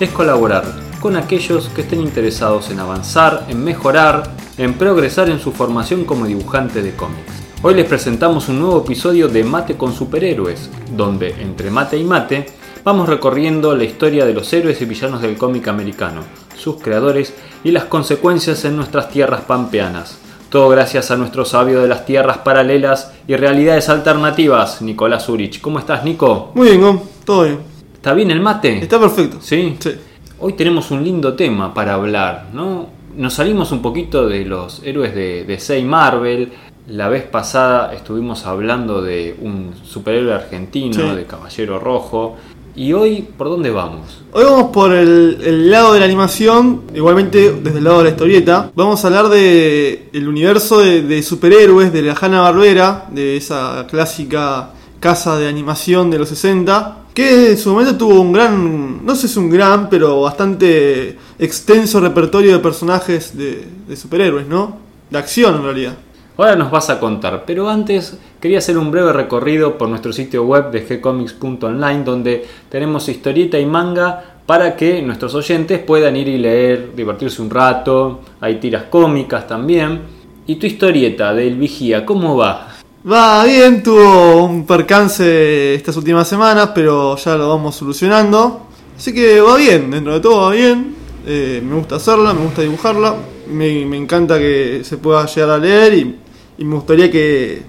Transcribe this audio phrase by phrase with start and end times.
[0.00, 0.64] es colaborar
[1.00, 6.26] con aquellos que estén interesados en avanzar, en mejorar, en progresar en su formación como
[6.26, 7.32] dibujante de cómics.
[7.62, 12.46] Hoy les presentamos un nuevo episodio de Mate con Superhéroes, donde entre mate y mate
[12.84, 16.22] vamos recorriendo la historia de los héroes y villanos del cómic americano,
[16.56, 20.18] sus creadores y las consecuencias en nuestras tierras pampeanas.
[20.50, 25.60] Todo gracias a nuestro sabio de las tierras paralelas y realidades alternativas, Nicolás Urich.
[25.60, 26.52] ¿Cómo estás, Nico?
[26.54, 27.73] Muy bien, todo bien.
[28.04, 28.80] ¿Está bien el mate?
[28.80, 29.38] Está perfecto.
[29.40, 29.76] ¿Sí?
[29.78, 29.92] Sí.
[30.38, 32.88] Hoy tenemos un lindo tema para hablar, ¿no?
[33.16, 36.52] Nos salimos un poquito de los héroes de, de Marvel,
[36.86, 42.36] la vez pasada estuvimos hablando de un superhéroe argentino, de Caballero Rojo.
[42.76, 44.22] ¿Y hoy por dónde vamos?
[44.32, 48.70] Hoy vamos por el, lado de la animación, igualmente desde el lado de la historieta.
[48.74, 54.72] Vamos a hablar de el universo de, superhéroes de la Hanna Barbera, de esa clásica
[55.00, 59.22] casa de animación de los 60, que en su momento tuvo un gran, no sé
[59.22, 64.76] si es un gran, pero bastante extenso repertorio de personajes de, de superhéroes, ¿no?
[65.08, 65.94] De acción en realidad.
[66.36, 70.44] Ahora nos vas a contar, pero antes quería hacer un breve recorrido por nuestro sitio
[70.44, 76.38] web de gcomics.online donde tenemos historieta y manga para que nuestros oyentes puedan ir y
[76.38, 80.00] leer, divertirse un rato, hay tiras cómicas también.
[80.46, 82.73] ¿Y tu historieta del Vigía, cómo va?
[83.10, 88.68] Va bien, tuvo un percance estas últimas semanas, pero ya lo vamos solucionando.
[88.96, 90.94] Así que va bien, dentro de todo va bien.
[91.26, 93.14] Eh, me gusta hacerla, me gusta dibujarla.
[93.48, 96.16] Me, me, encanta que se pueda llegar a leer y
[96.58, 97.62] y me gustaría que,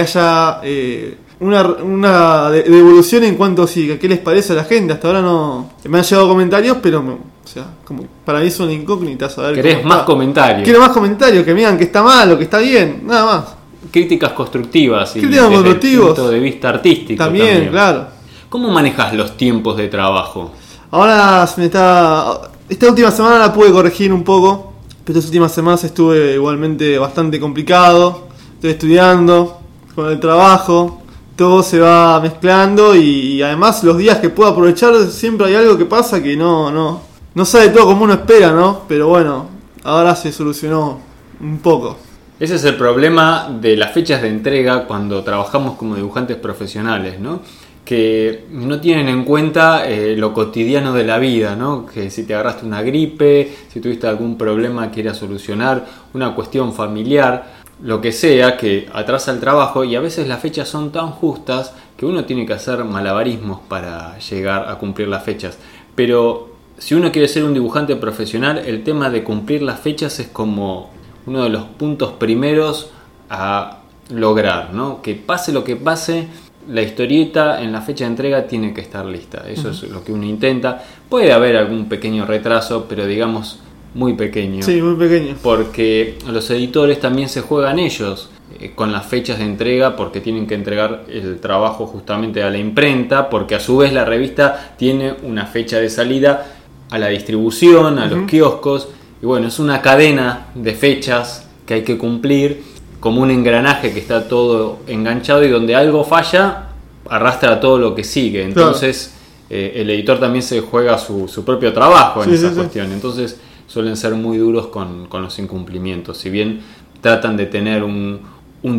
[0.00, 4.92] haya eh, una, una devolución en cuanto a si, qué les parece a la gente.
[4.94, 8.72] Hasta ahora no me han llegado comentarios, pero o sea, como para mí es una
[8.72, 9.54] incógnita saber.
[9.56, 10.62] ¿Querés más comentarios?
[10.64, 13.61] Quiero más comentarios, que me digan que está mal o que está bien, nada más.
[13.90, 17.22] Críticas constructivas y Críticas desde punto de vista artístico.
[17.22, 18.06] También, claro.
[18.48, 20.52] ¿Cómo manejas los tiempos de trabajo?
[20.90, 22.50] Ahora me está.
[22.68, 24.72] Esta última semana la pude corregir un poco
[25.04, 28.28] pero estas últimas semanas estuve igualmente bastante complicado.
[28.54, 29.58] Estoy estudiando,
[29.94, 31.02] con el trabajo,
[31.34, 35.86] todo se va mezclando y, además los días que puedo aprovechar siempre hay algo que
[35.86, 37.00] pasa que no, no,
[37.34, 38.82] no sale todo como uno espera, ¿no?
[38.86, 39.46] Pero bueno,
[39.82, 41.00] ahora se solucionó
[41.40, 41.96] un poco.
[42.42, 47.40] Ese es el problema de las fechas de entrega cuando trabajamos como dibujantes profesionales, ¿no?
[47.84, 51.86] que no tienen en cuenta eh, lo cotidiano de la vida, ¿no?
[51.86, 56.72] que si te agarraste una gripe, si tuviste algún problema que quieras solucionar, una cuestión
[56.72, 61.10] familiar, lo que sea que atrasa el trabajo y a veces las fechas son tan
[61.12, 65.58] justas que uno tiene que hacer malabarismos para llegar a cumplir las fechas.
[65.94, 70.26] Pero si uno quiere ser un dibujante profesional, el tema de cumplir las fechas es
[70.26, 70.90] como
[71.26, 72.90] uno de los puntos primeros
[73.30, 73.78] a
[74.10, 75.02] lograr, ¿no?
[75.02, 76.28] Que pase lo que pase,
[76.68, 79.44] la historieta en la fecha de entrega tiene que estar lista.
[79.48, 80.82] Eso es lo que uno intenta.
[81.08, 83.58] Puede haber algún pequeño retraso, pero digamos
[83.94, 84.62] muy pequeño.
[84.62, 85.36] Sí, muy pequeño.
[85.42, 90.46] Porque los editores también se juegan ellos eh, con las fechas de entrega porque tienen
[90.46, 95.14] que entregar el trabajo justamente a la imprenta, porque a su vez la revista tiene
[95.22, 96.46] una fecha de salida
[96.90, 98.88] a la distribución, a los kioscos.
[99.22, 102.64] Y bueno, es una cadena de fechas que hay que cumplir
[102.98, 106.70] como un engranaje que está todo enganchado y donde algo falla,
[107.08, 108.42] arrastra todo lo que sigue.
[108.42, 109.14] Entonces,
[109.48, 112.90] eh, el editor también se juega su, propio trabajo en esa cuestión.
[112.92, 113.38] Entonces,
[113.68, 116.18] suelen ser muy duros con, los incumplimientos.
[116.18, 116.60] Si bien
[117.00, 118.20] tratan de tener un,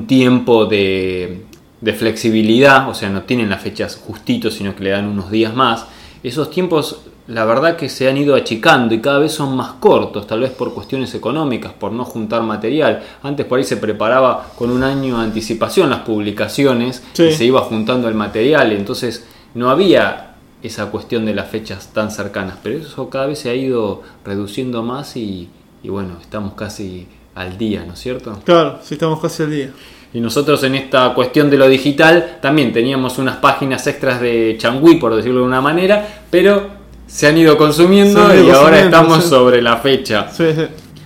[0.08, 1.46] tiempo de,
[1.80, 5.56] de, flexibilidad, o sea, no tienen las fechas justitos, sino que le dan unos días
[5.56, 5.86] más,
[6.22, 10.28] esos tiempos la verdad que se han ido achicando y cada vez son más cortos,
[10.28, 13.02] tal vez por cuestiones económicas, por no juntar material.
[13.22, 17.62] Antes por ahí se preparaba con un año de anticipación las publicaciones y se iba
[17.62, 23.10] juntando el material, entonces no había esa cuestión de las fechas tan cercanas, pero eso
[23.10, 25.50] cada vez se ha ido reduciendo más y,
[25.84, 28.40] bueno, estamos casi al día, ¿no es cierto?
[28.46, 29.72] Claro, sí estamos casi al día.
[30.14, 34.96] Y nosotros en esta cuestión de lo digital también teníamos unas páginas extras de Changui,
[34.96, 36.73] por decirlo de una manera, pero
[37.08, 40.30] se han ido consumiendo y ahora estamos sobre la fecha.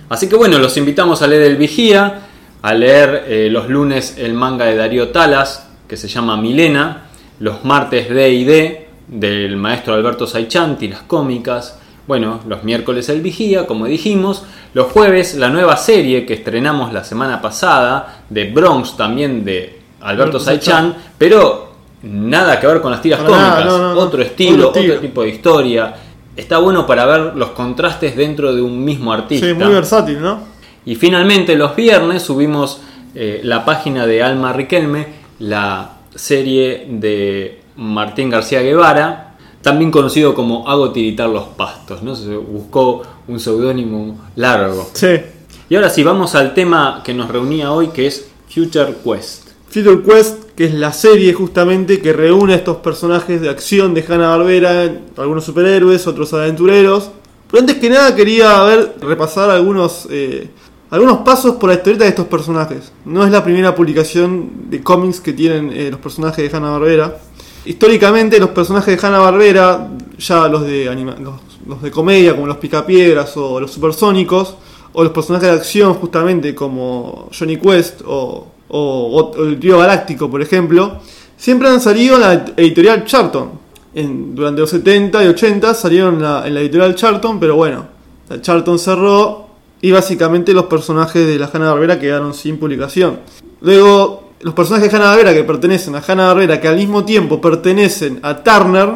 [0.08, 2.20] Así que bueno, los invitamos a leer El Vigía,
[2.62, 7.08] a leer eh, los lunes el manga de Darío Talas, que se llama Milena,
[7.40, 13.20] los martes D y D del maestro Alberto Saichanti, las cómicas, Bueno, los miércoles el
[13.20, 14.44] vigía, como dijimos.
[14.72, 20.38] Los jueves la nueva serie que estrenamos la semana pasada, de Bronx, también de Alberto
[20.38, 21.67] Alberto Saichan, pero
[22.02, 23.64] nada que ver con las tiras cómicas.
[23.64, 24.00] no, no, no.
[24.00, 25.94] Otro estilo, Otro otro tipo de historia.
[26.36, 29.46] Está bueno para ver los contrastes dentro de un mismo artista.
[29.46, 30.40] Sí, muy versátil, ¿no?
[30.84, 32.80] Y finalmente los viernes subimos
[33.14, 35.06] eh, la página de Alma Riquelme,
[35.40, 42.14] la serie de Martín García Guevara, también conocido como Hago tiritar los pastos, ¿no?
[42.14, 44.88] Se buscó un seudónimo largo.
[44.92, 45.20] Sí.
[45.68, 49.48] Y ahora sí, vamos al tema que nos reunía hoy, que es Future Quest.
[49.68, 54.02] Future Quest, que es la serie justamente que reúne a estos personajes de acción de
[54.02, 57.12] Hanna-Barbera, algunos superhéroes, otros aventureros.
[57.48, 60.48] Pero antes que nada quería ver, repasar algunos, eh,
[60.90, 62.90] algunos pasos por la historieta de estos personajes.
[63.04, 67.18] No es la primera publicación de cómics que tienen eh, los personajes de Hanna-Barbera.
[67.64, 71.34] Históricamente los personajes de Hanna-Barbera, ya los de, anima- los,
[71.68, 74.56] los de comedia como los Picapiedras o los Supersónicos,
[74.92, 80.42] o los personajes de acción justamente como Johnny Quest o, o- el trío galáctico por
[80.42, 80.98] ejemplo,
[81.36, 83.50] siempre han salido en la editorial Charlton.
[83.94, 87.86] Durante los 70 y 80 salieron en la, en la editorial Charlton, pero bueno,
[88.28, 89.46] la Charlton cerró
[89.80, 93.20] y básicamente los personajes de la Hanna-Barbera quedaron sin publicación.
[93.60, 98.42] Luego, los personajes de Hanna-Barbera que pertenecen a Hanna-Barbera, que al mismo tiempo pertenecen a
[98.44, 98.90] Turner,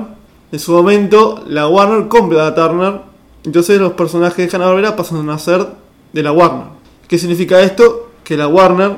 [0.53, 3.01] en su momento la Warner compra a Turner,
[3.45, 5.67] entonces los personajes de Hanna-Barbera pasan a ser
[6.13, 6.67] de la Warner.
[7.09, 8.11] ¿Qué significa esto?
[8.23, 8.93] Que la Warner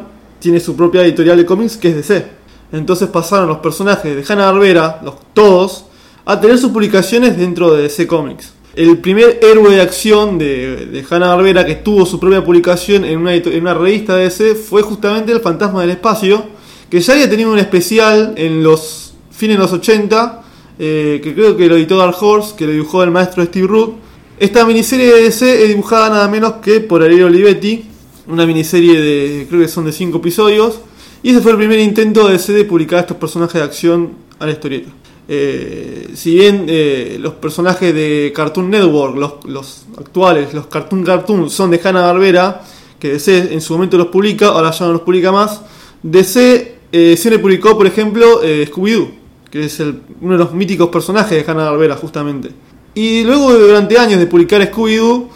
[0.45, 2.27] tiene su propia editorial de cómics que es DC.
[2.71, 5.87] Entonces pasaron los personajes de Hanna-Barbera, los todos,
[6.27, 8.53] a tener sus publicaciones dentro de DC Comics.
[8.75, 13.61] El primer héroe de acción de, Hanna-Barbera que tuvo su propia publicación en una, en
[13.63, 16.45] una revista de DC fue justamente El Fantasma del Espacio,
[16.91, 20.43] que ya había tenido un especial en los fines de los 80,
[20.79, 23.95] eh, que creo que lo editó Dark Horse, que lo dibujó el maestro Steve Root.
[24.39, 27.94] Esta miniserie de DC es dibujada nada menos que por Ariel Olivetti,
[28.27, 30.81] una miniserie de, creo que son de 5 episodios,
[31.23, 34.47] y ese fue el primer intento de DC de publicar estos personajes de acción a
[34.47, 34.91] la historieta.
[35.27, 41.49] Eh, si bien eh, los personajes de Cartoon Network, los, los actuales, los Cartoon Cartoon,
[41.49, 42.63] son de Hanna-Barbera,
[42.99, 45.63] que DC en su momento los publica, ahora ya no los publica más,
[46.03, 49.09] DC eh, siempre publicó, por ejemplo, eh, Scooby-Doo,
[49.51, 52.51] que es el- uno de los míticos personajes de Hanna-Barbera, justamente.
[52.95, 55.29] Y luego, durante años de publicar Scooby-Doo,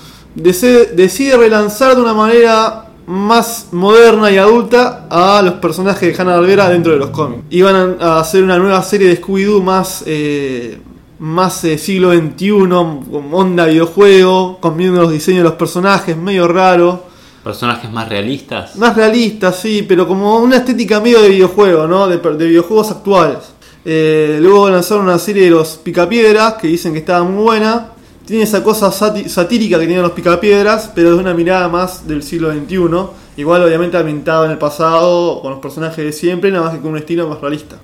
[0.43, 6.93] decide relanzar de una manera más moderna y adulta a los personajes de Hanna-Barbera dentro
[6.93, 7.45] de los cómics.
[7.49, 10.79] Iban a a hacer una nueva serie de Scooby-Doo más, eh,
[11.19, 17.05] más eh, siglo XXI, con onda videojuego, combinando los diseños de los personajes, medio raro.
[17.43, 18.77] Personajes más realistas.
[18.77, 22.09] Más realista, sí, pero como una estética medio de videojuego, ¿no?
[22.09, 23.39] De, de videojuegos actuales.
[23.87, 27.93] Eh, luego lanzaron una serie de los Picapiedras, que dicen que estaba muy buena.
[28.29, 32.53] Tiene esa cosa satírica que tienen los Picapiedras, pero de una mirada más del siglo
[32.53, 33.39] XXI.
[33.39, 36.91] Igual, obviamente, ambientado en el pasado, con los personajes de siempre, nada más que con
[36.91, 37.77] un estilo más realista.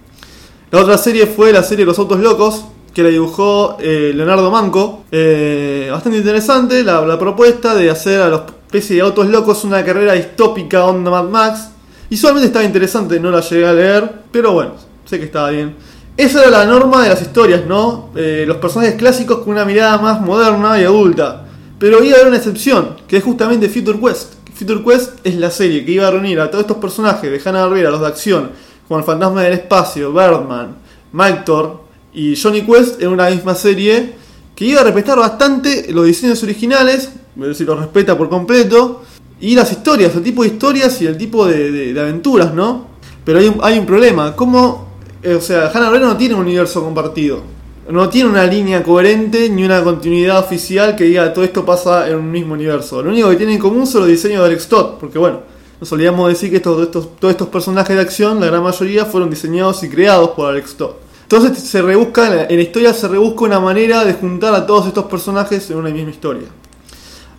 [0.71, 5.05] La otra serie fue la serie Los Autos Locos, que la dibujó eh, Leonardo Manco.
[5.11, 10.13] Eh, bastante interesante la, propuesta de hacer a los especie de autos locos una carrera
[10.13, 11.71] distópica onda Mad Max.
[12.11, 14.73] Visualmente estaba interesante, no la llegué a leer, pero bueno,
[15.07, 15.75] sé que estaba bien.
[16.17, 18.11] Esa era la norma de las historias, ¿no?
[18.15, 21.47] Eh, los personajes clásicos con una mirada más moderna y adulta.
[21.79, 24.35] Pero iba a haber una excepción, que es justamente Future Quest.
[24.55, 27.91] Future Quest es la serie que iba a reunir a todos estos personajes de Hanna-Barbera,
[27.91, 28.51] los de acción,
[28.87, 30.77] como el Fantasma del Espacio, Birdman,
[31.13, 31.81] Mike Thor
[32.13, 34.13] y Johnny Quest en una misma serie
[34.55, 39.03] que iba a respetar bastante los diseños originales, es decir, los respeta por completo,
[39.41, 42.87] y las historias, el tipo de historias y el tipo de, de- de aventuras, ¿no?
[43.25, 44.94] Pero hay un, hay un problema, ¿cómo?
[45.25, 47.43] Eh, o sea, Hanna-Barbera no tiene un universo compartido.
[47.89, 52.17] No tiene una línea coherente ni una continuidad oficial que diga todo esto pasa en
[52.17, 53.03] un mismo universo.
[53.03, 55.41] Lo único que tiene en común son los diseños de Alex Todd, porque bueno,
[55.81, 56.89] nos solíamos decir que todos
[57.23, 60.93] estos personajes de acción, la gran mayoría, fueron diseñados y creados por Alex Todd.
[61.23, 64.67] Entonces se rebusca, en la, en la historia se rebusca una manera de juntar a
[64.67, 66.49] todos estos personajes en una misma historia.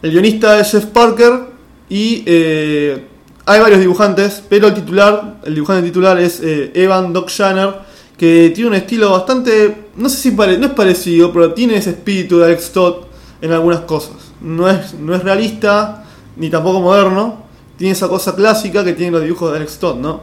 [0.01, 1.55] El guionista es Jeff Parker
[1.89, 3.07] y eh,
[3.45, 7.73] hay varios dibujantes, pero el titular, el dibujante titular es eh, Evan Doc Shanner,
[8.17, 12.39] que tiene un estilo bastante, no sé si no es parecido, pero tiene ese espíritu
[12.39, 12.95] de Alex Todd
[13.41, 14.15] en algunas cosas.
[14.41, 16.03] No es, no es realista,
[16.37, 17.43] ni tampoco moderno,
[17.77, 20.21] tiene esa cosa clásica que tienen los dibujos de Alex Todd, ¿no?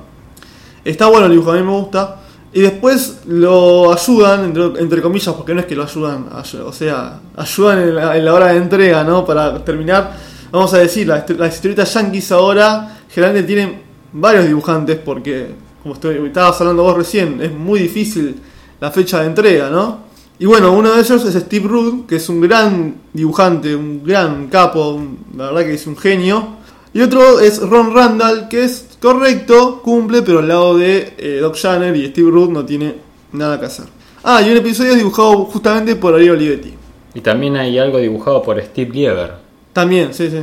[0.84, 2.16] Está bueno el dibujo, a mí me gusta.
[2.54, 7.20] Y después lo ayudan, entre, comillas, porque no es que lo ayudan, ay- o sea,
[7.36, 9.24] ayudan en la, en la hora de entrega, ¿no?
[9.24, 10.16] Para terminar,
[10.50, 15.48] vamos a decir, las, las historietas yankees ahora generalmente tienen varios dibujantes, porque,
[15.82, 18.36] como estoy, estabas hablando vos recién, es muy difícil
[18.80, 20.00] la fecha de entrega, ¿no?
[20.38, 24.48] Y bueno, uno de ellos es Steve Rudd, que es un gran dibujante, un gran
[24.48, 26.56] capo, un- la verdad que es un genio.
[26.92, 31.54] Y otro es Ron Randall, que es correcto, cumple, pero al lado de eh, Doc
[31.56, 32.96] Shanner y Steve Rudd no tiene
[33.32, 33.86] nada que hacer.
[34.24, 36.74] Ah, y un episodio es dibujado justamente por Ariel Olivetti.
[37.14, 39.34] Y también hay algo dibujado por Steve Lieber.
[39.72, 40.38] También, sí, sí.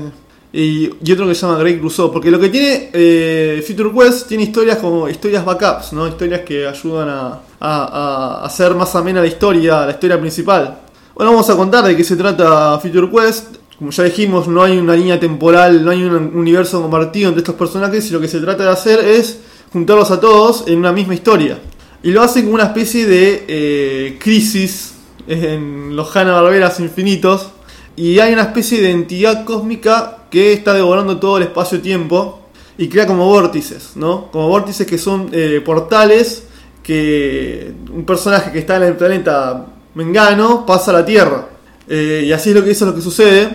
[0.52, 4.28] Y, y otro que se llama Greg Rousseau, porque lo que tiene eh, Future Quest
[4.28, 6.08] tiene historias como historias backups, ¿no?
[6.08, 10.80] Historias que ayudan a, a- a hacer más amena la historia, la historia principal.
[11.14, 13.58] Bueno, vamos a contar de qué se trata Future Quest.
[13.78, 17.56] Como ya dijimos, no hay una línea temporal, no hay un universo compartido entre estos
[17.56, 19.40] personajes y lo que se trata de hacer es
[19.72, 21.60] juntarlos a todos en una misma historia.
[22.02, 24.96] Y lo hacen como una especie de eh, crisis
[25.28, 27.50] en los Hanna-Barberas infinitos.
[27.96, 32.40] Y hay una especie de entidad cósmica que está devorando todo el espacio-tiempo
[32.78, 34.32] y crea como vórtices, ¿no?
[34.32, 36.44] Como vórtices que son eh, portales
[36.84, 41.48] que un personaje que está en el planeta Mengano pasa a la Tierra.
[41.88, 43.50] Eh, y así es lo que eso es lo que sucede.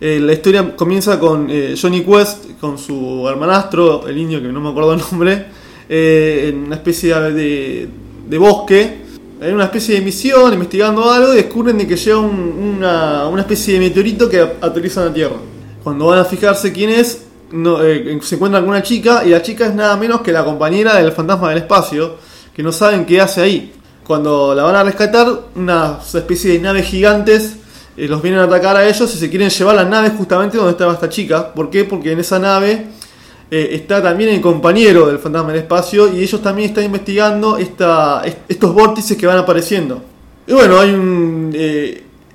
[0.00, 1.48] Eh, la historia comienza con
[1.80, 5.46] Johnny Quest, con su hermanastro, el indio que no me acuerdo el nombre,
[5.88, 7.88] en una especie de,
[8.28, 8.98] de bosque,
[9.40, 13.40] en una especie de misión, investigando algo, y descubren de que llega un- una, una
[13.42, 15.36] especie de meteorito que aterriza en la Tierra.
[15.86, 19.66] Cuando van a fijarse quién es, eh, se encuentran con una chica, y la chica
[19.66, 22.16] es nada menos que la compañera del fantasma del espacio,
[22.52, 23.72] que no saben qué hace ahí.
[24.04, 27.58] Cuando la van a rescatar, una especie de naves gigantes
[27.96, 30.72] eh, los vienen a atacar a ellos y se quieren llevar las naves justamente donde
[30.72, 31.54] estaba esta chica.
[31.54, 31.84] ¿Por qué?
[31.84, 32.86] Porque en esa nave
[33.48, 38.22] eh, está también el compañero del fantasma del espacio y ellos también están investigando esta,
[38.24, 40.02] est- estos vórtices que van apareciendo.
[40.48, 41.56] Y bueno, hay un...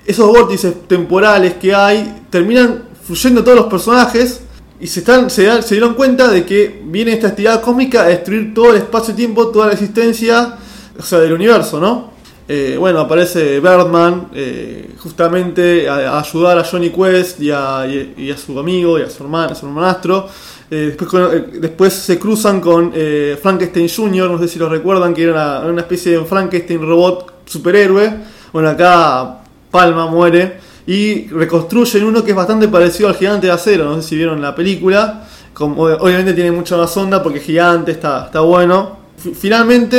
[0.06, 4.40] esos vórtices temporales que hay terminan fluyendo todos los personajes
[4.80, 8.72] y se, están, se, dieron cuenta de que viene esta entidad cósmica a destruir todo
[8.72, 10.56] el espacio-tiempo, toda la existencia
[11.12, 12.12] del universo, ¿no?
[12.48, 17.86] Eh, bueno, aparece Birdman eh, justamente a, ayudar a Johnny Quest y a,
[18.38, 20.30] su amigo y a su hermano, a su hermanastro.
[20.70, 20.96] Eh,
[21.60, 22.94] después, se cruzan con
[23.42, 28.14] Frankenstein Jr., no sé si lo recuerdan, que era una especie de Frankenstein robot superhéroe.
[28.54, 33.86] Bueno, acá Palma muere y reconstruyen uno que es bastante parecido al gigante de acero,
[33.86, 35.28] no sé si vieron la película.
[35.54, 38.98] Como, obviamente tiene mucha más onda porque gigante, está, está bueno.
[39.18, 39.98] Fi- Finalmente,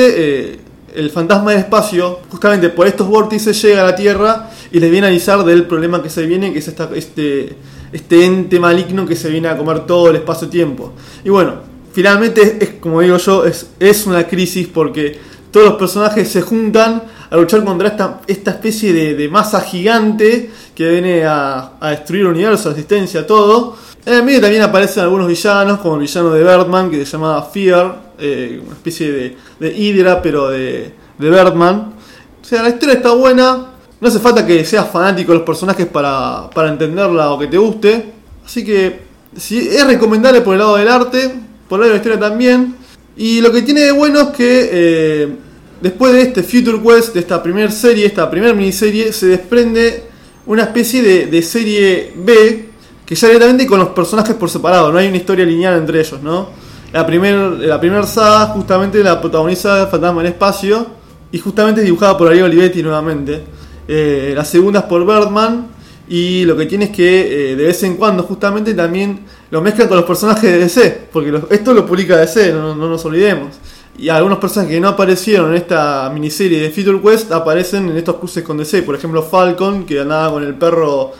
[0.53, 0.59] eh,
[0.95, 5.07] el fantasma del espacio, justamente por estos vórtices, llega a la Tierra y les viene
[5.07, 7.55] a avisar del problema que se viene, que es esta- este,
[7.93, 10.93] este ente maligno que se viene a comer todo el espacio-tiempo.
[11.25, 11.57] Y bueno,
[11.93, 15.19] finalmente, es como digo yo, es, es una crisis porque
[15.51, 17.89] todos los personajes se juntan a luchar contra
[18.27, 23.75] esta, especie de, masa gigante que viene a, destruir el universo, la existencia, todo.
[24.05, 27.43] En el medio también aparecen algunos villanos, como el villano de Birdman, que se llamaba
[27.45, 31.95] Fear, eh, una especie de, de Hydra, pero de, de Birdman.
[32.43, 33.67] O sea, la historia está buena,
[33.99, 37.57] no hace falta que seas fanático de los personajes para, para entenderla o que te
[37.57, 38.13] guste.
[38.45, 39.01] Así que
[39.35, 41.33] sí, es recomendable por el lado del arte,
[41.67, 42.77] por el lado de la historia también.
[43.17, 45.37] Y lo que tiene de bueno es que eh,
[45.83, 50.05] después de este Future Quest, de esta primera serie, esta primera miniserie, se desprende
[50.47, 52.69] una especie de, serie B
[53.05, 56.23] que ya directamente con los personajes por separado, no hay una historia lineal entre ellos,
[56.23, 56.51] ¿no?
[56.93, 60.87] La primera la primer saga justamente la protagoniza Fantasma en Espacio
[61.33, 63.43] y justamente es dibujada por Ariel Olivetti nuevamente.
[63.89, 65.67] Eh, la segunda es por Birdman
[66.09, 69.21] y lo que tiene es que eh, de vez en cuando justamente también
[69.51, 73.05] lo mezclan con los personajes de DC, porque esto lo publica DC, no, no nos
[73.05, 73.57] olvidemos.
[73.99, 78.17] Y algunos personajes que no aparecieron en esta miniserie de Future Quest aparecen en estos
[78.17, 78.83] cruces con DC.
[78.83, 81.13] Por ejemplo, Falcon, que andaba con el perro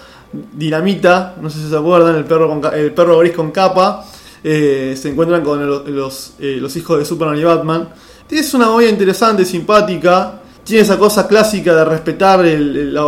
[0.53, 4.05] Dinamita, no sé si se acuerdan, el perro, con el perro gris con capa.
[4.45, 5.65] eh, se encuentran con
[5.95, 7.89] los, eh, los hijos de Superman y Batman.
[8.29, 10.41] Es una movida interesante, simpática.
[10.65, 13.05] Tiene esa cosa clásica de respetar el, el- la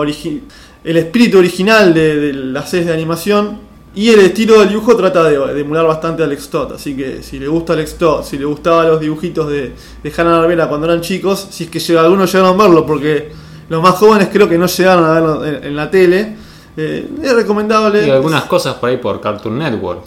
[0.85, 3.59] el espíritu original de, de las series de animación.
[3.97, 6.73] Y el estilo del dibujo trata de, de emular bastante a Alex Todd.
[6.73, 9.73] Así que si le gusta Alex Todd, si le gustaban los dibujitos de,
[10.03, 13.31] de Hanna Barbera cuando eran chicos, si es que llega- algunos llegaron a verlo, porque
[13.69, 16.37] los más jóvenes creo que no llegaron a verlo en, en la tele.
[16.77, 18.07] eh, es recomendable.
[18.07, 20.01] Y algunas cosas por ahí por Cartoon Network.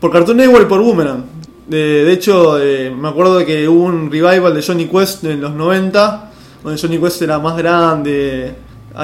[0.00, 1.24] Por Cartoon Network y por Boomerang.
[1.68, 5.52] De, de hecho, eh, me acuerdo que hubo un revival de Johnny Quest en los
[5.52, 6.30] 90,
[6.64, 8.54] donde Johnny Quest era más grande,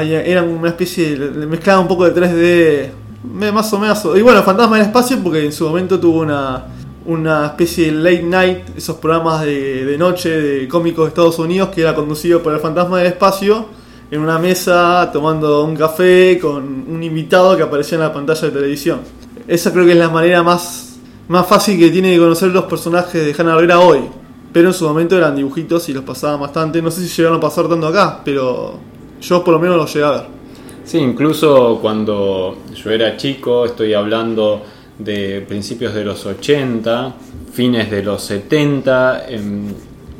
[0.00, 4.06] era una especie, de- mezclaba un poco de 3D, me- más o menos.
[4.16, 6.64] Y bueno, Fantasma del Espacio, porque en su momento tuvo una,
[7.06, 11.70] una especie de late night, esos programas de, de noche de cómicos de Estados Unidos,
[11.70, 13.66] que era conducido por el Fantasma del Espacio,
[14.10, 18.50] en una mesa tomando un café con un invitado que aparecía en la pantalla de
[18.50, 19.00] televisión.
[19.48, 20.96] Esa creo que es la manera más,
[21.28, 24.00] más fácil que tiene de conocer los personajes de Hanna Barbera hoy.
[24.52, 26.82] Pero en su momento eran dibujitos y los pasaban bastante.
[26.82, 28.78] No sé si llegaron a pasar tanto acá, pero
[29.22, 30.41] Yo por lo menos lo llegué a ver.
[30.84, 34.62] Sí, incluso cuando yo era chico, estoy hablando
[34.98, 37.14] de principios de los 80,
[37.52, 39.68] fines de los 70, em,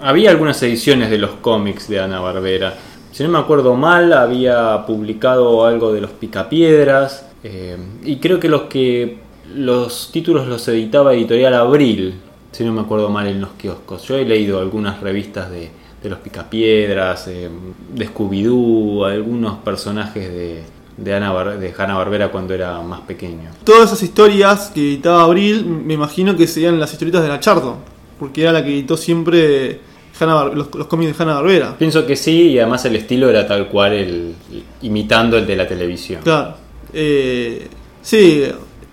[0.00, 2.74] había algunas ediciones de los cómics de Ana Barbera.
[3.10, 8.48] Si no me acuerdo mal, había publicado algo de los Picapiedras, eh, y creo que
[8.48, 9.18] los que
[9.54, 12.14] los títulos los editaba Editorial Abril,
[12.52, 14.04] si no me acuerdo mal en los kioscos.
[14.04, 15.70] Yo he leído algunas revistas de,
[16.02, 17.48] de los Picapiedras, eh,
[17.94, 20.62] de Scooby-Doo, algunos personajes de,
[20.96, 23.50] de, Ana Bar- de Hanna Barbera cuando era más pequeño.
[23.64, 27.76] Todas esas historias que editaba Abril, me imagino que serían las historietas de la Charlton,
[28.18, 29.80] porque era la que editó siempre
[30.18, 31.76] Hanna-Bar- los, los cómics de Hanna Barbera.
[31.78, 34.34] Pienso que sí, y además el estilo era tal cual, el,
[34.82, 36.20] imitando el de la televisión.
[36.24, 36.54] Claro.
[36.92, 37.68] Eh,
[38.02, 38.44] sí,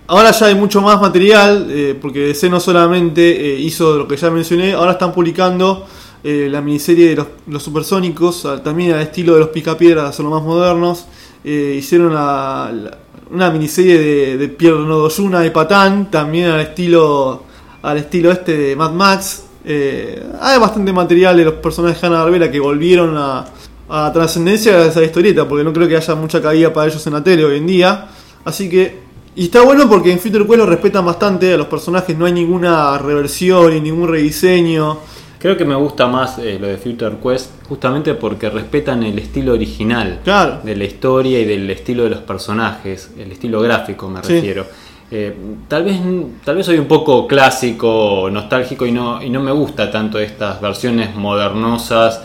[0.06, 4.16] ahora ya hay mucho más material, eh, porque DC no solamente eh, hizo lo que
[4.16, 5.86] ya mencioné, ahora están publicando
[6.24, 10.34] eh, la miniserie de los, supersónicos, ah, también al estilo de los picapiedras, son los
[10.34, 11.06] más modernos.
[11.44, 12.98] Eh, hicieron la-
[13.30, 17.44] una miniserie de, de Pierre Nodoyuna de Patán, también al estilo,
[17.82, 19.44] al estilo este de Mad Max.
[19.64, 23.46] Eh, hay bastante material de los personajes de Hanna Barbera que volvieron a,
[23.88, 27.12] a trascendencia de esa historieta, porque no creo que haya mucha cabida para ellos en
[27.12, 28.08] la tele hoy en día.
[28.44, 29.08] Así que.
[29.36, 32.32] Y está bueno porque en Future Quest lo respetan bastante, a los personajes no hay
[32.32, 34.98] ninguna reversión ni ningún rediseño.
[35.40, 39.54] Creo que me gusta más eh, lo de Future Quest justamente porque respetan el estilo
[39.54, 40.58] original Claro.
[40.62, 44.34] de la historia y del estilo de los personajes, el estilo gráfico me Sí.
[44.34, 44.66] refiero.
[45.10, 45.34] Eh,
[45.66, 45.98] tal vez
[46.44, 50.60] tal vez soy un poco clásico, nostálgico y no y no me gusta tanto estas
[50.60, 52.22] versiones modernosas,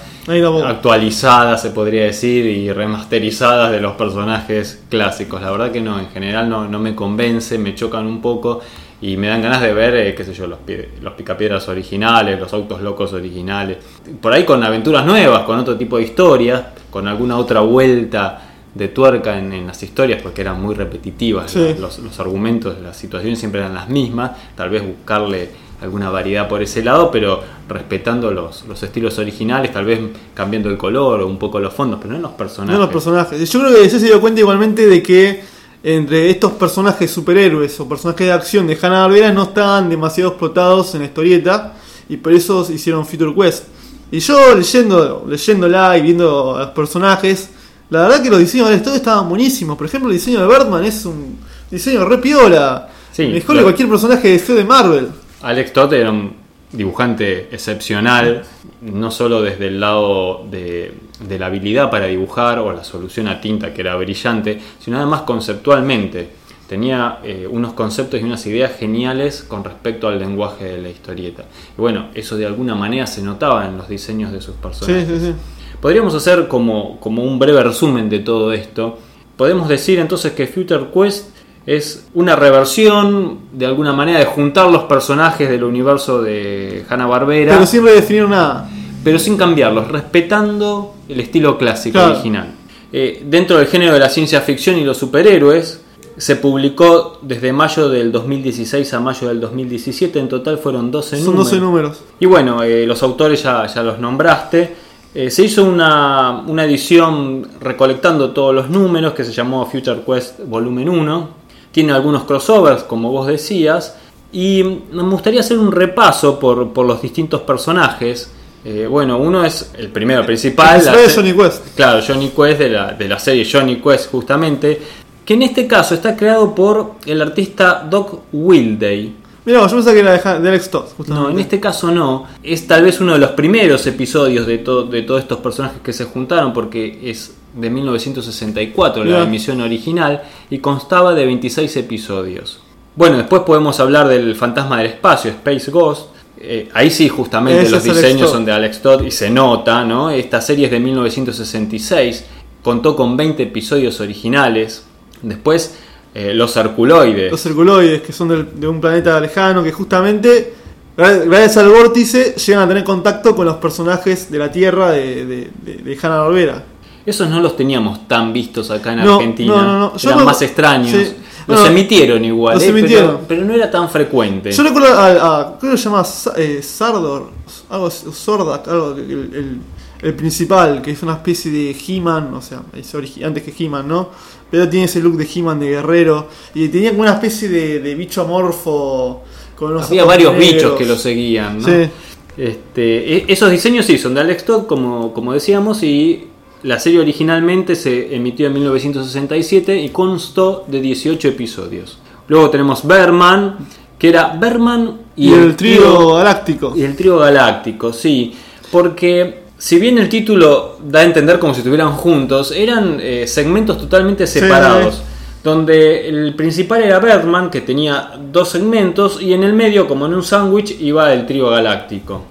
[0.66, 5.42] actualizadas se podría decir y remasterizadas de los personajes clásicos.
[5.42, 8.60] La verdad que no, en general no, no me convence, me chocan un poco
[9.02, 10.60] y me dan ganas de ver, eh, qué sé yo, los,
[11.02, 13.78] los picapiedras originales, los autos locos originales.
[14.22, 18.42] Por ahí con aventuras nuevas, con otro tipo de historias, con alguna otra vuelta
[18.74, 21.60] de tuerca en, en las historias, porque eran muy repetitivas, Sí.
[21.60, 25.50] la- los, los argumentos, las situaciones siempre eran las mismas, tal vez buscarle
[25.82, 30.00] alguna variedad por ese lado, pero respetando los, los estilos originales, tal vez
[30.34, 32.74] cambiando el color o un poco los fondos, pero no en los personajes.
[32.76, 33.50] No los personajes.
[33.52, 35.42] Yo creo que se dio cuenta igualmente de que
[35.88, 40.96] entre estos personajes superhéroes o personajes de acción de Hanna Barbera no estaban demasiado explotados
[40.96, 41.74] en la historieta
[42.10, 43.66] y por eso hicieron Future Quest.
[44.10, 47.52] Y yo leyendo, leyéndola y viendo a los personajes,
[47.92, 49.78] la verdad que los diseños de historia estaban buenísimos.
[49.78, 51.38] Por ejemplo, el diseño de Birdman es un
[51.70, 52.90] diseño re piola.
[53.12, 55.10] Sí, Mejor que cualquier personaje de de Marvel.
[55.44, 56.45] Alex Todd era un
[56.76, 58.44] dibujante excepcional,
[58.82, 60.94] no solo desde el lado de,
[61.28, 65.22] de la habilidad para dibujar o la solución a tinta que era brillante, sino además
[65.22, 66.30] conceptualmente.
[66.68, 71.46] Tenía eh, unos conceptos y unas ideas geniales con respecto al lenguaje de la historieta.
[71.78, 75.08] Y bueno, eso de alguna manera se notaba en los diseños de sus Sí, personajes.
[75.08, 75.34] sí, sí.
[75.80, 78.98] Podríamos hacer como, como un breve resumen de todo esto.
[79.38, 81.35] Podemos decir entonces que Future Quest
[81.66, 87.66] es una reversión de alguna manera de juntar los personajes del universo de Hanna-Barbera, Pero
[87.66, 88.70] sin redefinir nada.
[89.04, 92.14] pero sin cambiarlos, respetando el estilo clásico Claro.
[92.14, 92.52] original.
[92.94, 95.82] Eh, dentro del género de la ciencia ficción y los superhéroes,
[96.18, 101.26] se publicó desde mayo del 2016 a mayo del 2017, en total fueron 12 Son
[101.26, 101.50] números.
[101.52, 102.02] 12 números.
[102.22, 104.76] Y bueno, eh, los autores ya, ya los nombraste.
[105.14, 110.40] Eh, se hizo una, una edición recolectando todos los números que se llamó Future Quest
[110.46, 111.45] Volumen 1.
[111.76, 113.98] Tiene algunos crossovers, como vos decías.
[114.32, 118.32] Y me gustaría hacer un repaso por, por los distintos personajes.
[118.64, 120.80] Eh, bueno, uno es el primero el principal.
[120.80, 121.76] El es Johnny Quest.
[121.76, 124.82] Claro, Johnny Quest de la, de la serie Johnny Quest justamente.
[125.26, 129.14] Que en este caso está creado por el artista Doc Wilday.
[129.44, 131.28] Mira, yo pensaba que era de, Alex Todd, justamente.
[131.28, 132.26] No, en este caso no.
[132.42, 135.92] Es tal vez uno de los primeros episodios de, to- de todos estos personajes que
[135.92, 142.60] se juntaron porque es de 1964 la emisión original y constaba de 26 episodios.
[142.96, 146.08] Bueno, después podemos hablar del fantasma del espacio, Space Ghost.
[146.38, 150.10] Eh, ahí sí, justamente Ese los diseños son de Alex Todd y se nota, ¿no?
[150.12, 152.26] Esta serie es de 1966,
[152.62, 154.84] contó con 20 episodios originales.
[155.22, 155.76] Después,
[156.14, 157.32] eh, Los Herculoides.
[157.32, 160.54] Los circuloides, que son del- de un planeta lejano, que justamente,
[160.98, 165.26] gra- gracias al vórtice, llegan a tener contacto con los personajes de la Tierra de,
[165.26, 166.64] de, de, de Hanna-Barbera.
[167.06, 169.54] Esos no los teníamos tan vistos acá en No, Argentina.
[169.56, 169.94] no, no, no.
[170.02, 170.92] Eran más extraños.
[170.92, 171.14] sí.
[171.48, 173.20] Los emitieron igual, los eh, pero- emitieron.
[173.28, 174.52] Pero, no era tan frecuente.
[174.52, 176.04] Yo recuerdo a, a- creo que se llama
[176.38, 177.30] eh, Sardor,
[177.70, 179.60] algo Sordak, algo, el, el-
[180.02, 184.10] el principal, que es una especie de He-Man, o sea, es antes que He-Man, ¿no?
[184.50, 187.94] Pero tiene ese look de He-Man de guerrero, y tenía como una especie de, de
[187.96, 189.22] bicho amorfo
[189.56, 190.54] con Había varios negros.
[190.54, 191.60] bichos que lo seguían.
[191.60, 191.68] ¿no?
[191.68, 191.90] Sí.
[192.38, 196.28] Este, e- esos diseños sí son de Alex Todd, como, como decíamos, y
[196.66, 202.00] La serie originalmente se emitió en 1967 y constó de 18 episodios.
[202.28, 203.68] Luego tenemos Berman,
[204.00, 206.74] que era Berman y, el, trío galáctico.
[206.76, 208.34] Y el trío galáctico, sí.
[208.72, 213.78] Porque si bien el título da a entender como si estuvieran juntos, eran eh, segmentos
[213.78, 215.04] totalmente separados.
[215.44, 220.16] Donde el principal era Berman, que tenía dos segmentos, y en el medio, como en
[220.16, 222.24] un sándwich, iba el trío galáctico.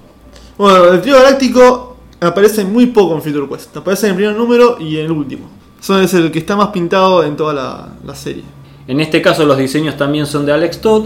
[0.57, 3.77] Bueno, el trío galáctico aparece muy poco en Future Quest.
[3.77, 5.49] Aparece en el primer número y en el último.
[5.79, 8.43] Son es el que está más pintado en toda la, la serie.
[8.87, 11.05] En este caso los diseños también son de Alex Todd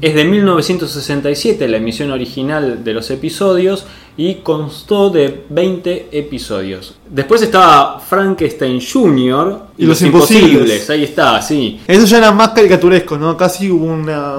[0.00, 3.84] es de 1967 la emisión original de los episodios
[4.16, 6.94] y constó de 20 episodios.
[7.08, 9.60] Después estaba Frankenstein Jr.
[9.76, 10.88] y, Los, Imposibles.
[10.88, 11.80] Ahí está, sí.
[11.86, 13.36] Eso ya era más caricaturesco, ¿no?
[13.36, 14.36] Casi hubo una.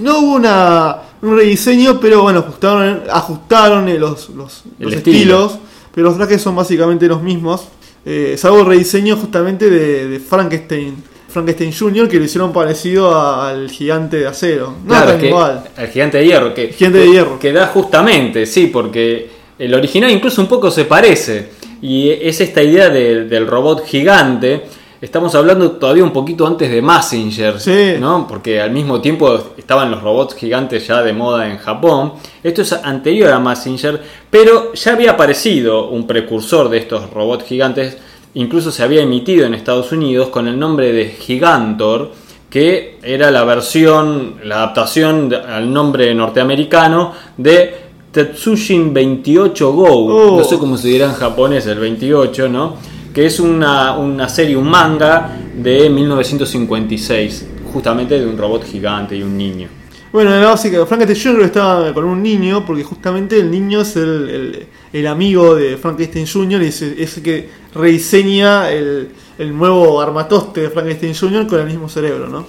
[0.00, 5.58] No hubo una, un rediseño, pero bueno, ajustaron, ajustaron los, los, estilos.
[5.94, 7.68] Pero los trajes son básicamente los mismos.
[8.04, 10.94] Eh, salvo el rediseño justamente de Frankenstein
[11.36, 12.08] Frankenstein Jr.
[12.08, 14.74] que lo hicieron parecido al gigante de acero.
[14.84, 15.64] No claro, igual.
[15.76, 16.54] Al gigante de hierro.
[16.54, 17.38] Que, gigante de hierro.
[17.38, 21.50] Que da justamente, sí, porque el original incluso un poco se parece.
[21.82, 24.62] Y es esta idea del robot gigante.
[25.00, 27.94] Estamos hablando todavía un poquito antes de Massinger, sí.
[28.00, 28.26] ¿no?
[28.26, 32.14] Porque al mismo tiempo estaban los robots gigantes ya de moda en Japón.
[32.42, 37.98] Esto es anterior a Massinger, pero ya había aparecido un precursor de estos robots gigantes
[38.36, 42.12] incluso se había emitido en Estados Unidos con el nombre de Gigantor,
[42.50, 47.74] que era la versión, la adaptación al nombre norteamericano de
[48.12, 50.36] Tetsushin 28 Go.
[50.36, 52.74] No sé cómo se dirá en japonés el 28, ¿no?
[53.16, 59.22] Que es una, una serie, un manga de 1956, justamente de un robot gigante y
[59.22, 59.68] un niño.
[60.12, 61.46] Bueno, la básica, Frankenstein Jr.
[61.46, 66.62] estaba con un niño, porque justamente el niño es el, el, amigo de Frankenstein Jr.
[66.62, 71.46] y es, es el que rediseña el, el, nuevo armatoste de Frankenstein Jr.
[71.46, 72.46] con el mismo cerebro, ¿no?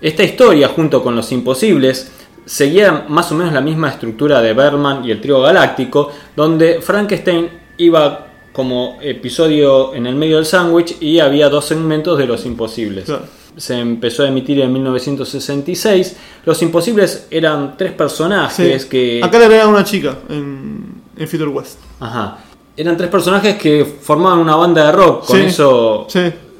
[0.00, 2.10] Esta historia, junto con Los Imposibles,
[2.46, 7.50] seguía más o menos la misma estructura de Berman y el trío galáctico, donde Frankenstein
[7.76, 13.10] iba como episodio en el medio del sándwich y había dos segmentos de Los Imposibles
[13.56, 16.16] se empezó a emitir en 1966.
[16.44, 19.20] Los Imposibles eran tres personajes que...
[19.22, 21.78] Acá le agregaron una chica en, en Future West.
[22.00, 22.38] Ajá.
[22.76, 25.26] Eran tres personajes que formaban una banda de rock.
[25.26, 26.06] Con eso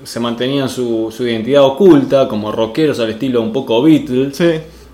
[0.02, 4.38] se mantenían su, su, identidad oculta, como rockeros al estilo un poco Beatles.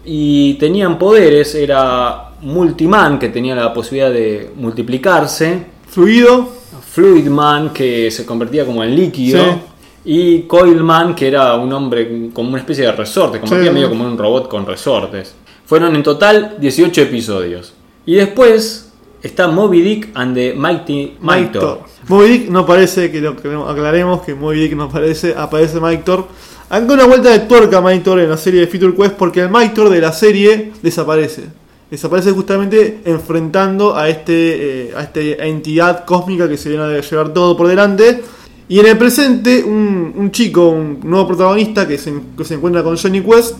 [0.04, 1.54] Y tenían poderes.
[1.54, 5.66] Era Multiman, que tenía la posibilidad de multiplicarse.
[5.88, 6.56] Fluido.
[6.96, 9.61] Fluidman, que se convertía como en líquido
[10.02, 14.16] y Coilman, que era un hombre como una especie de resorte, como medio como un
[14.16, 15.35] robot con resortes.
[15.66, 17.74] Fueron en total 18 episodios.
[18.06, 21.80] Y después está Moby Dick and the Mighty Mike Thor.
[22.09, 26.26] Moby Dick no que lo que aclaremos que Moby Dick no aparece, aparece Mike Thor.
[26.70, 29.50] Aunque una vuelta de tuerca Mike Thor en la serie de Future Quest porque el
[29.50, 31.65] Mike Thor de la serie desaparece.
[31.90, 37.33] Desaparece justamente enfrentando a este eh, a esta entidad cósmica que se viene a llevar
[37.33, 38.22] todo por delante
[38.68, 43.55] y en el presente, un, chico, un nuevo protagonista que se, encuentra con Johnny Quest,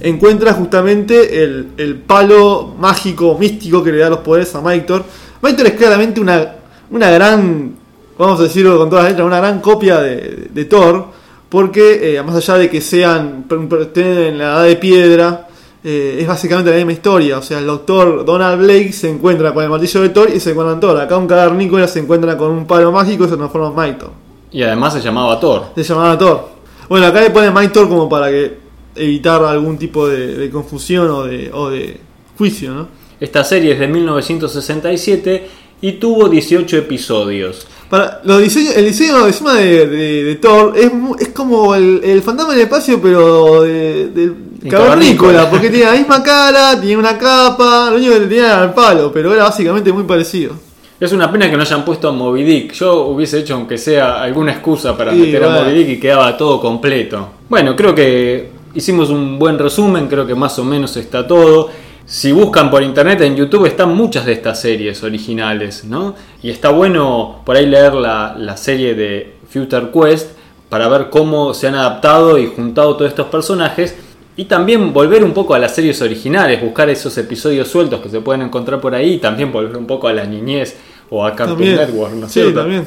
[0.00, 5.04] encuentra justamente el, palo mágico, místico que le da los poderes a Maitor.
[5.40, 6.54] Maitor es claramente una,
[6.90, 7.74] una gran,
[8.16, 11.08] vamos a decirlo con todas las letras, una gran copia de, Thor,
[11.48, 15.48] porque eh, más allá de que sean, en la edad de piedra,
[15.84, 17.38] eh, es básicamente la misma historia.
[17.38, 20.50] O sea, el doctor Donald Blake se encuentra con el martillo de Thor y se
[20.50, 21.00] encuentran Thor.
[21.00, 24.10] Acá un cavernícola se encuentra con un palo mágico y se transforma en Maitor.
[24.52, 25.66] Y además se llamaba Thor.
[25.74, 26.48] Se llamaba Thor.
[26.88, 28.58] Bueno, acá le ponen Maitor como para que
[28.94, 31.98] evitar algún tipo de, confusión o de, o de
[32.36, 32.88] juicio, ¿no?
[33.18, 35.48] Esta serie es de 1967
[35.80, 37.66] y tuvo 18 episodios.
[37.88, 40.90] Para, los diseños, el diseño encima de, de, Thor es,
[41.20, 44.32] es como el, el, fantasma del espacio, pero de, de
[44.68, 48.70] cavernícola, porque tiene la misma cara, tiene una capa, lo único que tenía era el
[48.70, 50.54] palo, pero era básicamente muy parecido.
[51.00, 52.72] Es una pena que no hayan puesto a Moby Dick.
[52.74, 56.60] Yo hubiese hecho, aunque sea alguna excusa para meter a Moby Dick y quedaba todo
[56.60, 57.28] completo.
[57.48, 61.70] Bueno, creo que hicimos un buen resumen, creo que más o menos está todo.
[62.04, 66.14] Si buscan por internet en YouTube están muchas de estas series originales, ¿no?
[66.42, 70.36] Y está bueno por ahí leer la, serie de Future Quest
[70.68, 73.96] para ver cómo se han adaptado y juntado todos estos personajes.
[74.36, 78.20] Y también volver un poco a las series originales, buscar esos episodios sueltos que se
[78.20, 80.76] pueden encontrar por ahí, y también volver un poco a la niñez
[81.10, 82.86] o a Cartoon Network, ¿no Sí, también.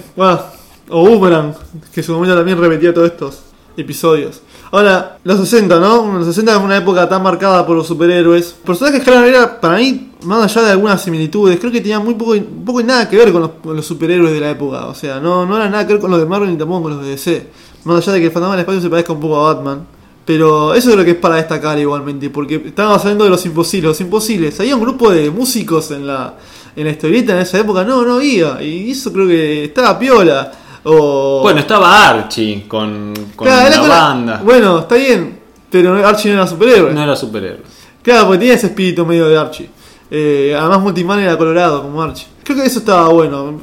[0.90, 1.54] o Boomerang,
[1.94, 3.42] que su momento también repetía todos estos
[3.78, 4.42] episodios.
[4.72, 6.18] Ahora, los 60, ¿no?
[6.18, 8.56] Los 60 es una época tan marcada por los superhéroes.
[8.66, 12.36] Personajes que era, para mí, más allá de algunas similitudes, creo que tenía muy poco,
[12.66, 14.88] poco y nada que ver con los, superhéroes de la época.
[14.88, 16.98] O sea, no, no era nada que ver con los de Marvel ni tampoco con
[16.98, 17.48] los de DC.
[17.84, 19.86] Más allá de que el fantasma del espacio se parezca un poco a Batman.
[20.26, 23.90] Pero eso es lo que es para destacar igualmente, porque estábamos hablando de los imposibles.
[23.90, 26.34] Los imposibles, había un grupo de músicos en la,
[26.76, 28.62] en la historieta en esa época, no, no había.
[28.62, 30.52] Y eso creo que estaba piola.
[30.84, 34.42] Bueno, estaba Archie con, con la banda.
[34.44, 36.94] Bueno, está bien, pero Archie no era superhéroe.
[36.94, 37.62] No era superhéroe.
[38.02, 39.70] Claro, porque tenía ese espíritu medio de Archie.
[40.12, 42.28] Eh, además, Multiman era colorado como Archie.
[42.44, 43.60] Creo que eso estaba bueno.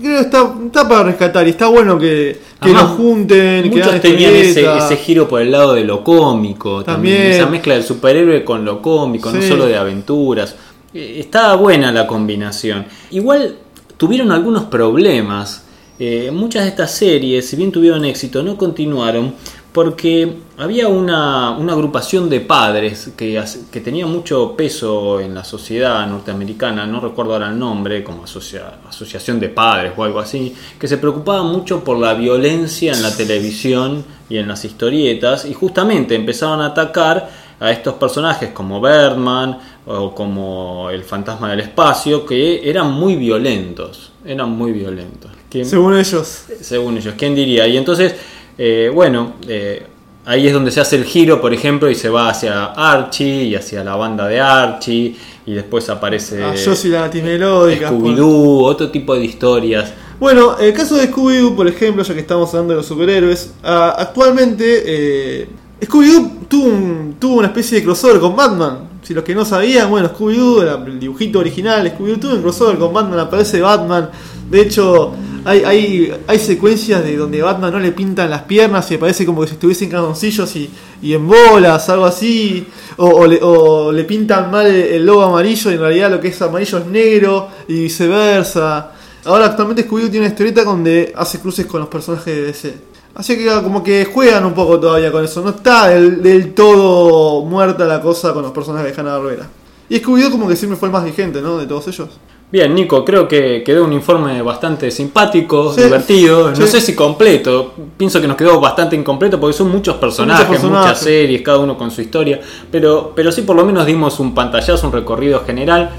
[0.00, 3.68] Creo que está, está para rescatar y está bueno que, que lo junten.
[3.68, 6.84] Muchos que tenían ese, ese, giro por el lado de lo cómico.
[6.84, 7.32] También.
[7.32, 10.54] Esa mezcla del superhéroe con lo cómico, no solo de aventuras.
[10.94, 12.86] Eh, estaba buena la combinación.
[13.10, 13.56] Igual
[13.96, 15.64] tuvieron algunos problemas
[16.00, 19.34] eh, muchas de estas series, si bien tuvieron éxito, no continuaron
[19.72, 26.86] porque había una, agrupación de padres que, que, tenía mucho peso en la sociedad norteamericana,
[26.86, 31.42] no recuerdo ahora el nombre, como asociación de padres o algo así, que se preocupaba
[31.42, 36.66] mucho por la violencia en la televisión y en las historietas y justamente empezaron a
[36.66, 43.16] atacar a estos personajes como Birdman o como el fantasma del espacio que eran muy
[43.16, 46.44] violentos, eran muy violentos según ellos.
[46.60, 47.66] Según ellos, ¿quién diría?
[47.66, 48.14] Y entonces,
[48.58, 49.86] eh, bueno, eh,
[50.24, 53.54] ahí es donde se hace el giro, por ejemplo, y se va hacia Archie y
[53.54, 55.16] hacia la banda de Archie,
[55.46, 59.92] y después aparece ah, yo soy la Scooby-Doo, otro tipo de historias.
[60.20, 63.94] Bueno, el caso de Scooby-Doo, por ejemplo, ya que estamos hablando de los superhéroes, ah,
[63.96, 65.48] actualmente eh,
[65.80, 68.97] Scooby-Doo tuvo, tuvo una especie de crossover con Batman.
[69.08, 73.20] Si los que no sabían, bueno, Scooby-Doo, el dibujito original, Scooby-Doo un crossover con Batman,
[73.20, 74.10] aparece Batman.
[74.50, 75.14] De hecho,
[75.46, 79.40] hay, hay, hay secuencias de donde Batman no le pintan las piernas y parece como
[79.40, 80.68] que si estuviese en calzoncillos y,
[81.00, 82.66] y en bolas, algo así.
[82.98, 86.84] O, le, pintan mal el, logo amarillo y en realidad lo que es amarillo es
[86.84, 88.92] negro y viceversa.
[89.24, 92.74] Ahora actualmente Scooby-Doo tiene una historieta donde hace cruces con los personajes de DC.
[93.18, 95.42] Así que como que juegan un poco todavía con eso.
[95.42, 99.48] No está del, todo muerta la cosa con los personajes de Hanna-Barbera.
[99.88, 101.58] Y Scooby-Doo como que siempre fue el más vigente, ¿no?
[101.58, 102.10] De todos ellos.
[102.52, 106.52] Bien, Nico, creo que quedó un informe bastante simpático, divertido.
[106.52, 111.00] No sé si completo, pienso que nos quedó bastante incompleto porque son muchos personajes, muchas
[111.00, 112.40] series, cada uno con su historia.
[112.70, 115.90] Pero, pero sí, por lo menos dimos un pantallazo, un recorrido general.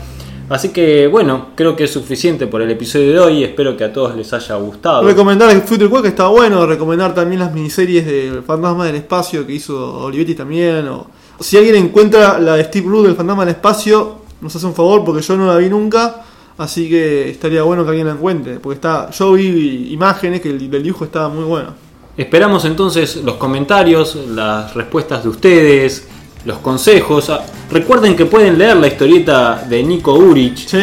[0.49, 3.43] Así que bueno, creo que es suficiente por el episodio de hoy.
[3.43, 5.03] Espero que a todos les haya gustado.
[5.03, 6.65] Recomendar el Future que está bueno.
[6.65, 10.87] Recomendar también las miniseries de Fantasma del Espacio que hizo Olivetti también.
[10.87, 11.07] O
[11.39, 15.05] si alguien encuentra la de Steve Blue del Fantasma del Espacio, nos hace un favor
[15.05, 16.23] porque yo no la vi nunca.
[16.57, 18.59] Así que estaría bueno que alguien la encuentre.
[18.59, 21.73] Porque está, yo vi imágenes que el, dibujo estaba muy bueno.
[22.17, 26.09] Esperamos entonces los comentarios, las respuestas de ustedes,
[26.45, 27.29] los consejos.
[27.29, 30.73] Ah, recuerden que pueden leer la historieta de Nico Urich,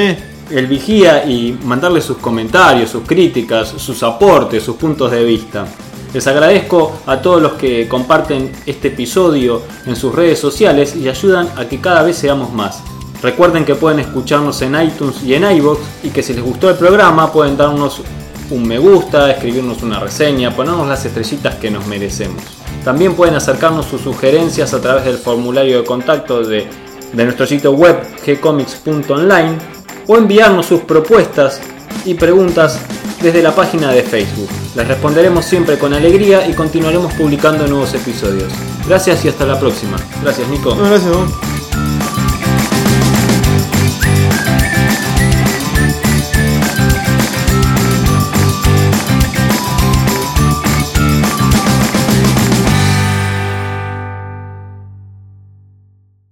[0.50, 5.66] el vigía, y mandarle sus comentarios, sus críticas, sus aportes, sus puntos de vista.
[6.12, 11.48] Les agradezco a todos los que comparten este episodio en sus redes sociales y ayudan
[11.56, 12.82] a que cada vez seamos más.
[13.22, 16.76] Recuerden que pueden escucharnos en iTunes y en iVoox y que si les gustó el
[16.76, 18.02] programa pueden darnos
[18.50, 22.65] un me gusta, escribirnos una reseña, ponernos las estrellitas que nos merecemos.
[22.86, 26.68] También pueden acercarnos sus sugerencias a través del formulario de contacto de,
[27.12, 29.58] de nuestro sitio web gcomics.online
[30.06, 31.60] o enviarnos sus propuestas
[32.04, 32.78] y preguntas
[33.20, 34.48] desde la página de Facebook.
[34.76, 38.52] Les responderemos siempre con alegría y continuaremos publicando nuevos episodios.
[38.86, 39.96] Gracias y hasta la próxima.
[40.22, 40.76] Gracias Nico.
[40.76, 41.55] Gracias.